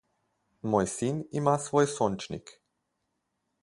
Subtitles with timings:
[0.75, 2.59] Moj sin ima svoj sončnik.